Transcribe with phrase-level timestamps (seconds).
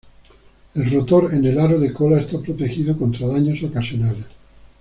[0.73, 4.25] El rotor en el aro de cola está protegido contra daños ocasionales.